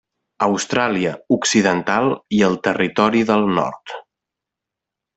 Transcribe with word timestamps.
Austràlia 0.45 1.11
Occidental 1.37 2.11
i 2.39 2.43
el 2.49 2.59
Territori 2.71 3.25
del 3.31 3.49
Nord. 3.63 3.99